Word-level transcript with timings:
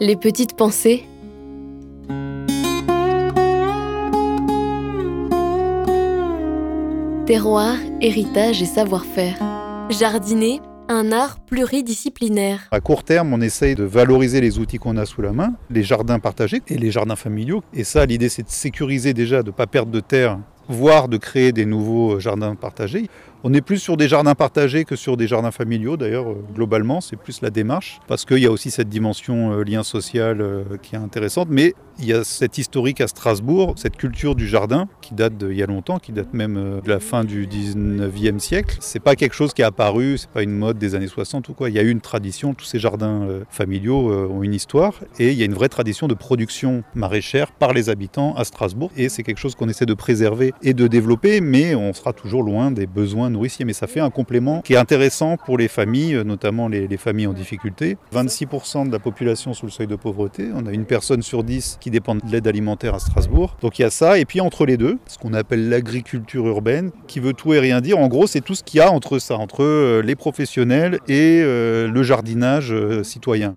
Les 0.00 0.16
petites 0.16 0.56
pensées. 0.56 1.04
Terroir, 7.26 7.76
héritage 8.00 8.60
et 8.60 8.66
savoir-faire. 8.66 9.36
Jardiner, 9.90 10.60
un 10.88 11.12
art 11.12 11.38
pluridisciplinaire. 11.38 12.66
À 12.72 12.80
court 12.80 13.04
terme, 13.04 13.32
on 13.32 13.40
essaye 13.40 13.76
de 13.76 13.84
valoriser 13.84 14.40
les 14.40 14.58
outils 14.58 14.78
qu'on 14.78 14.96
a 14.96 15.06
sous 15.06 15.22
la 15.22 15.32
main, 15.32 15.54
les 15.70 15.84
jardins 15.84 16.18
partagés 16.18 16.60
et 16.66 16.76
les 16.76 16.90
jardins 16.90 17.16
familiaux. 17.16 17.62
Et 17.72 17.84
ça, 17.84 18.04
l'idée, 18.04 18.28
c'est 18.28 18.42
de 18.42 18.50
sécuriser 18.50 19.14
déjà, 19.14 19.44
de 19.44 19.50
ne 19.50 19.54
pas 19.54 19.68
perdre 19.68 19.92
de 19.92 20.00
terre, 20.00 20.40
voire 20.68 21.08
de 21.08 21.18
créer 21.18 21.52
des 21.52 21.66
nouveaux 21.66 22.18
jardins 22.18 22.56
partagés. 22.56 23.08
On 23.46 23.52
est 23.52 23.60
plus 23.60 23.76
sur 23.76 23.98
des 23.98 24.08
jardins 24.08 24.34
partagés 24.34 24.86
que 24.86 24.96
sur 24.96 25.18
des 25.18 25.26
jardins 25.26 25.50
familiaux, 25.50 25.98
d'ailleurs, 25.98 26.30
euh, 26.30 26.42
globalement, 26.54 27.02
c'est 27.02 27.16
plus 27.16 27.42
la 27.42 27.50
démarche, 27.50 28.00
parce 28.08 28.24
qu'il 28.24 28.38
y 28.38 28.46
a 28.46 28.50
aussi 28.50 28.70
cette 28.70 28.88
dimension 28.88 29.52
euh, 29.52 29.64
lien 29.64 29.82
social 29.82 30.40
euh, 30.40 30.64
qui 30.80 30.94
est 30.94 30.98
intéressante, 30.98 31.48
mais 31.50 31.74
il 31.98 32.06
y 32.06 32.14
a 32.14 32.24
cette 32.24 32.56
historique 32.56 33.02
à 33.02 33.06
Strasbourg, 33.06 33.74
cette 33.76 33.98
culture 33.98 34.34
du 34.34 34.48
jardin 34.48 34.88
qui 35.02 35.12
date 35.14 35.36
d'il 35.36 35.58
y 35.58 35.62
a 35.62 35.66
longtemps, 35.66 35.98
qui 35.98 36.12
date 36.12 36.32
même 36.32 36.80
de 36.82 36.88
la 36.88 37.00
fin 37.00 37.22
du 37.22 37.46
19e 37.46 38.38
siècle. 38.38 38.78
C'est 38.80 38.98
pas 38.98 39.14
quelque 39.14 39.34
chose 39.34 39.52
qui 39.52 39.60
est 39.60 39.66
apparu, 39.66 40.16
c'est 40.16 40.30
pas 40.30 40.42
une 40.42 40.56
mode 40.56 40.78
des 40.78 40.94
années 40.94 41.06
60 41.06 41.50
ou 41.50 41.54
quoi. 41.54 41.68
Il 41.68 41.76
y 41.76 41.78
a 41.78 41.82
eu 41.82 41.90
une 41.90 42.00
tradition, 42.00 42.54
tous 42.54 42.64
ces 42.64 42.80
jardins 42.80 43.28
familiaux 43.48 44.10
ont 44.28 44.42
une 44.42 44.54
histoire, 44.54 44.94
et 45.20 45.30
il 45.30 45.38
y 45.38 45.42
a 45.42 45.44
une 45.44 45.54
vraie 45.54 45.68
tradition 45.68 46.08
de 46.08 46.14
production 46.14 46.82
maraîchère 46.96 47.52
par 47.52 47.72
les 47.72 47.90
habitants 47.90 48.34
à 48.34 48.42
Strasbourg, 48.42 48.90
et 48.96 49.08
c'est 49.08 49.22
quelque 49.22 49.38
chose 49.38 49.54
qu'on 49.54 49.68
essaie 49.68 49.86
de 49.86 49.94
préserver 49.94 50.52
et 50.62 50.74
de 50.74 50.88
développer, 50.88 51.40
mais 51.40 51.76
on 51.76 51.92
sera 51.92 52.12
toujours 52.12 52.42
loin 52.42 52.72
des 52.72 52.88
besoins 52.88 53.30
nourricier, 53.34 53.66
mais 53.66 53.74
ça 53.74 53.86
fait 53.86 54.00
un 54.00 54.10
complément 54.10 54.62
qui 54.62 54.72
est 54.72 54.78
intéressant 54.78 55.36
pour 55.36 55.58
les 55.58 55.68
familles, 55.68 56.14
euh, 56.14 56.24
notamment 56.24 56.68
les, 56.68 56.96
familles 56.96 57.26
en 57.26 57.32
difficulté. 57.32 57.98
26% 58.14 58.86
de 58.86 58.92
la 58.92 58.98
population 58.98 59.52
sous 59.52 59.66
le 59.66 59.72
seuil 59.72 59.86
de 59.86 59.96
pauvreté, 59.96 60.48
on 60.54 60.64
a 60.66 60.72
une 60.72 60.86
personne 60.86 61.22
sur 61.22 61.44
10 61.44 61.78
qui 61.80 61.90
dépend 61.90 62.14
de 62.14 62.22
l'aide 62.30 62.46
alimentaire 62.46 62.94
à 62.94 62.98
Strasbourg. 62.98 63.56
Donc 63.60 63.78
il 63.78 63.82
y 63.82 63.84
a 63.84 63.90
ça, 63.90 64.18
et 64.18 64.24
puis 64.24 64.40
entre 64.40 64.64
les 64.64 64.76
deux, 64.76 64.98
ce 65.06 65.18
qu'on 65.18 65.34
appelle 65.34 65.68
l'agriculture 65.68 66.46
urbaine, 66.46 66.92
qui 67.08 67.20
veut 67.20 67.34
tout 67.34 67.52
et 67.52 67.58
rien 67.58 67.80
dire. 67.80 67.98
En 67.98 68.08
gros, 68.08 68.26
c'est 68.26 68.40
tout 68.40 68.54
ce 68.54 68.62
qu'il 68.62 68.78
y 68.78 68.80
a 68.80 68.90
entre 68.90 69.18
ça, 69.18 69.36
entre 69.36 69.62
euh, 69.62 70.02
les 70.02 70.14
professionnels 70.14 71.00
et 71.08 71.42
euh, 71.42 71.88
le 71.88 72.02
jardinage 72.02 72.74
citoyen. 73.02 73.52